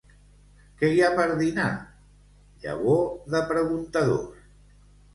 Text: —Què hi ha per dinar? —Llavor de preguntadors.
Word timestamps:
—Què 0.79 0.89
hi 0.93 1.03
ha 1.07 1.11
per 1.19 1.27
dinar? 1.43 1.67
—Llavor 2.23 3.07
de 3.37 3.45
preguntadors. 3.55 4.45